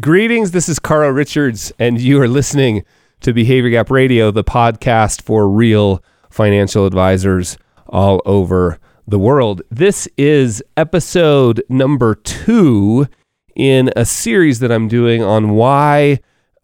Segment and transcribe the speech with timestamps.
[0.00, 0.52] Greetings.
[0.52, 2.84] This is Carl Richards, and you are listening
[3.20, 9.62] to Behavior Gap Radio, the podcast for real financial advisors all over the world.
[9.72, 13.08] This is episode number two
[13.56, 16.20] in a series that I'm doing on why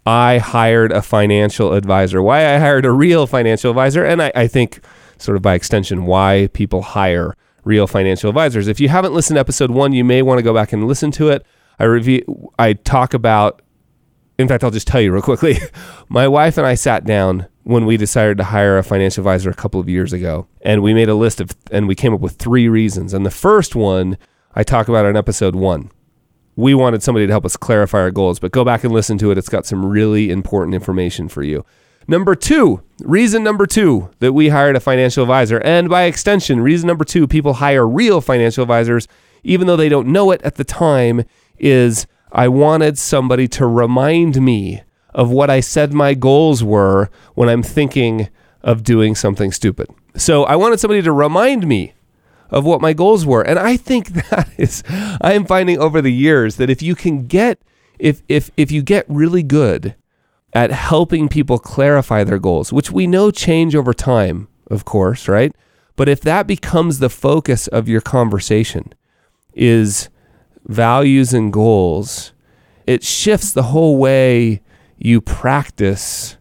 [0.06, 4.46] I hired a financial advisor, why I hired a real financial advisor, and I, I
[4.46, 4.78] think,
[5.18, 8.68] sort of by extension, why people hire real financial advisors.
[8.68, 11.10] If you haven't listened to episode one, you may want to go back and listen
[11.12, 11.44] to it.
[11.78, 13.62] I review, I talk about,
[14.38, 15.58] in fact, I'll just tell you real quickly.
[16.08, 19.54] My wife and I sat down when we decided to hire a financial advisor a
[19.54, 22.36] couple of years ago, and we made a list of, and we came up with
[22.36, 23.14] three reasons.
[23.14, 24.18] And the first one
[24.54, 25.90] I talk about in episode one.
[26.56, 29.32] We wanted somebody to help us clarify our goals, but go back and listen to
[29.32, 29.38] it.
[29.38, 31.64] It's got some really important information for you.
[32.06, 36.86] Number two, reason number two that we hired a financial advisor, and by extension, reason
[36.86, 39.08] number two, people hire real financial advisors,
[39.42, 41.24] even though they don't know it at the time,
[41.64, 44.82] is I wanted somebody to remind me
[45.14, 48.28] of what I said my goals were when I'm thinking
[48.62, 49.88] of doing something stupid.
[50.14, 51.94] So I wanted somebody to remind me
[52.50, 53.42] of what my goals were.
[53.42, 54.82] And I think that is
[55.20, 57.58] I am finding over the years that if you can get
[57.98, 59.94] if if if you get really good
[60.52, 65.54] at helping people clarify their goals, which we know change over time, of course, right?
[65.96, 68.92] But if that becomes the focus of your conversation
[69.54, 70.08] is
[70.66, 72.32] values and goals,
[72.86, 74.60] it shifts the whole way
[74.98, 76.36] you practice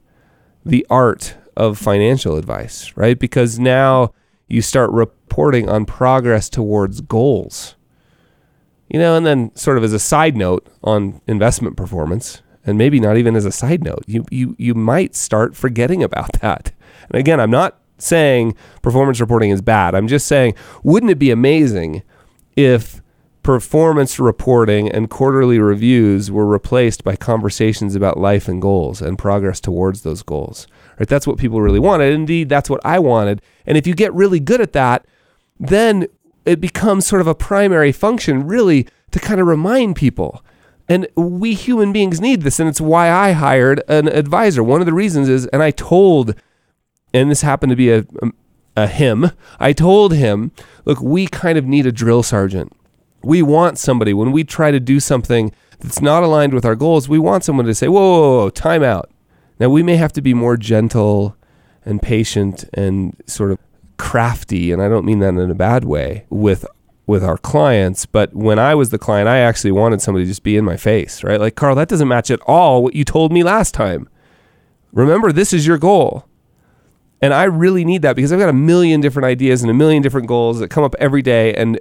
[0.65, 3.17] the art of financial advice, right?
[3.19, 4.13] Because now
[4.47, 7.75] you start reporting on progress towards goals.
[8.89, 12.99] You know, and then sort of as a side note on investment performance, and maybe
[12.99, 16.71] not even as a side note, you you you might start forgetting about that.
[17.09, 19.95] And again, I'm not saying performance reporting is bad.
[19.95, 22.03] I'm just saying, wouldn't it be amazing
[22.55, 23.01] if
[23.43, 29.59] performance reporting and quarterly reviews were replaced by conversations about life and goals and progress
[29.59, 30.65] towards those goals.
[30.97, 31.07] Right?
[31.07, 32.13] That's what people really wanted.
[32.13, 33.41] Indeed, that's what I wanted.
[33.65, 35.05] And if you get really good at that,
[35.59, 36.07] then
[36.45, 40.43] it becomes sort of a primary function, really, to kind of remind people.
[40.87, 42.59] And we human beings need this.
[42.59, 44.63] And it's why I hired an advisor.
[44.63, 46.35] One of the reasons is, and I told,
[47.13, 48.05] and this happened to be a,
[48.77, 50.51] a him, I told him,
[50.85, 52.73] look, we kind of need a drill sergeant
[53.23, 57.09] we want somebody when we try to do something that's not aligned with our goals,
[57.09, 59.09] we want someone to say, whoa, whoa, whoa, time out.
[59.59, 61.35] Now, we may have to be more gentle
[61.85, 63.59] and patient and sort of
[63.97, 66.65] crafty, and I don't mean that in a bad way, with
[67.05, 70.43] with our clients, but when I was the client, I actually wanted somebody to just
[70.43, 71.39] be in my face, right?
[71.39, 74.07] Like, Carl, that doesn't match at all what you told me last time.
[74.93, 76.25] Remember, this is your goal.
[77.21, 80.01] And I really need that because I've got a million different ideas and a million
[80.01, 81.53] different goals that come up every day.
[81.53, 81.79] And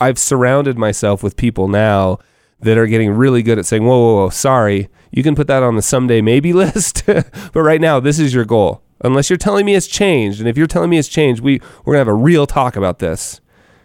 [0.00, 2.18] I've surrounded myself with people now
[2.60, 5.62] that are getting really good at saying, whoa, whoa, whoa, sorry, you can put that
[5.62, 7.04] on the someday maybe list.
[7.06, 8.82] but right now, this is your goal.
[9.02, 10.40] Unless you're telling me it's changed.
[10.40, 12.74] And if you're telling me it's changed, we, we're going to have a real talk
[12.74, 13.40] about this.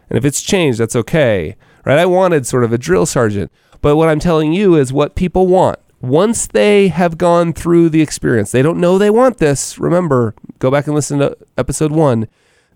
[0.09, 1.55] And if it's changed, that's okay.
[1.85, 1.99] Right?
[1.99, 3.51] I wanted sort of a drill sergeant.
[3.81, 5.79] But what I'm telling you is what people want.
[6.01, 9.77] Once they have gone through the experience, they don't know they want this.
[9.77, 12.27] Remember, go back and listen to episode one.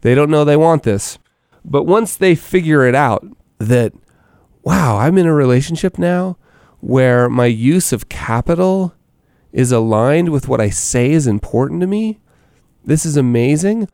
[0.01, 1.17] They don't know they want this.
[1.65, 3.25] But once they figure it out
[3.59, 3.93] that,
[4.63, 6.37] wow, I'm in a relationship now
[6.79, 8.93] where my use of capital
[9.51, 12.19] is aligned with what I say is important to me,
[12.83, 13.87] this is amazing.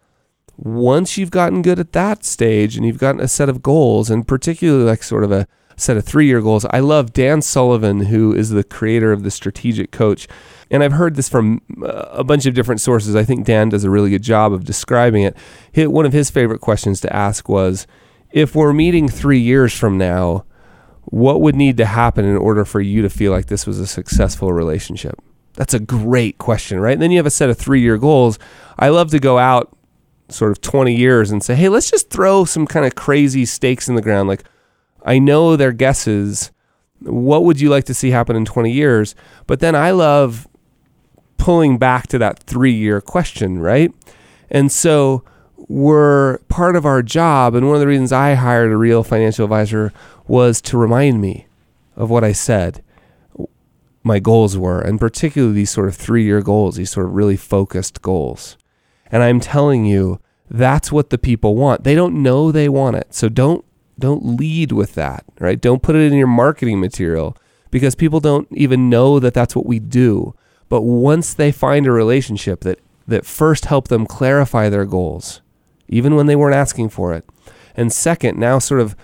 [0.57, 4.27] Once you've gotten good at that stage and you've gotten a set of goals, and
[4.27, 5.47] particularly like sort of a
[5.79, 9.31] set of three year goals, I love Dan Sullivan, who is the creator of the
[9.31, 10.27] Strategic Coach
[10.71, 13.15] and I've heard this from uh, a bunch of different sources.
[13.15, 15.35] I think Dan does a really good job of describing it.
[15.89, 17.87] One of his favorite questions to ask was
[18.31, 20.45] if we're meeting three years from now,
[21.05, 23.87] what would need to happen in order for you to feel like this was a
[23.87, 25.19] successful relationship?
[25.53, 26.93] That's a great question, right?
[26.93, 28.37] And then you have a set of three year goals.
[28.77, 29.75] I love to go out
[30.29, 33.89] sort of 20 years and say, hey, let's just throw some kind of crazy stakes
[33.89, 34.29] in the ground.
[34.29, 34.43] Like,
[35.03, 36.51] I know their guesses.
[37.01, 39.15] What would you like to see happen in 20 years?
[39.47, 40.47] But then I love
[41.37, 43.93] pulling back to that three year question, right?
[44.49, 45.23] And so
[45.55, 47.55] we're part of our job.
[47.55, 49.93] And one of the reasons I hired a real financial advisor
[50.27, 51.47] was to remind me
[51.95, 52.83] of what I said
[54.03, 57.37] my goals were, and particularly these sort of three year goals, these sort of really
[57.37, 58.57] focused goals.
[59.11, 60.19] And I'm telling you,
[60.49, 61.83] that's what the people want.
[61.83, 63.13] They don't know they want it.
[63.13, 63.63] So don't
[63.99, 65.59] don't lead with that, right?
[65.59, 67.37] Don't put it in your marketing material
[67.71, 70.33] because people don't even know that that's what we do.
[70.69, 75.41] But once they find a relationship that, that first helped them clarify their goals,
[75.87, 77.25] even when they weren't asking for it,
[77.75, 78.95] and second, now sort of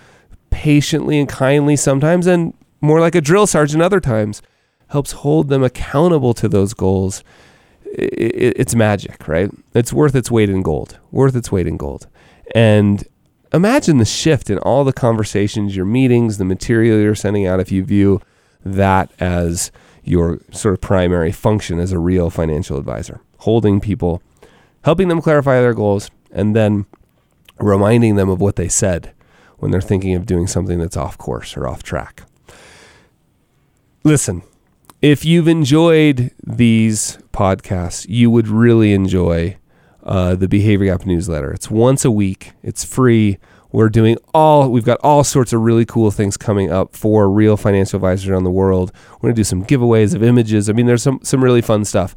[0.50, 4.42] patiently and kindly sometimes, and more like a drill sergeant other times,
[4.88, 7.24] helps hold them accountable to those goals,
[7.84, 9.50] it's magic, right?
[9.74, 12.06] It's worth its weight in gold, worth its weight in gold.
[12.54, 13.04] And
[13.52, 17.70] imagine the shift in all the conversations, your meetings, the material you're sending out if
[17.72, 18.20] you view
[18.64, 19.70] that as
[20.02, 24.22] your sort of primary function as a real financial advisor, holding people,
[24.84, 26.86] helping them clarify their goals, and then
[27.58, 29.12] reminding them of what they said
[29.58, 32.22] when they're thinking of doing something that's off course or off track.
[34.04, 34.42] Listen,
[35.02, 39.56] if you've enjoyed these podcasts, you would really enjoy
[40.06, 41.52] uh, the Behavior Gap newsletter.
[41.52, 43.38] It's once a week, it's free.
[43.72, 47.56] We're doing all, we've got all sorts of really cool things coming up for real
[47.56, 48.92] financial advisors around the world.
[49.20, 50.70] We're to do some giveaways of images.
[50.70, 52.14] I mean, there's some, some really fun stuff.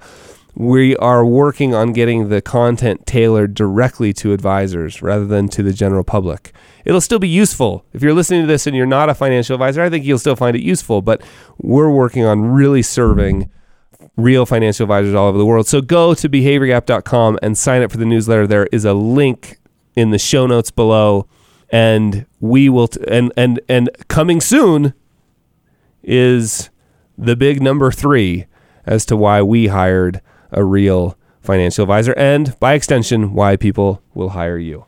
[0.55, 5.73] We are working on getting the content tailored directly to advisors rather than to the
[5.73, 6.53] general public.
[6.85, 7.85] It'll still be useful.
[7.93, 10.35] If you're listening to this and you're not a financial advisor, I think you'll still
[10.35, 11.21] find it useful, but
[11.57, 13.49] we're working on really serving
[14.21, 15.67] real financial advisors all over the world.
[15.67, 18.47] So go to behaviorgap.com and sign up for the newsletter.
[18.47, 19.57] There is a link
[19.95, 21.27] in the show notes below
[21.71, 24.93] and we will t- and and and coming soon
[26.03, 26.69] is
[27.17, 28.45] the big number 3
[28.85, 30.21] as to why we hired
[30.51, 34.85] a real financial advisor and by extension why people will hire you.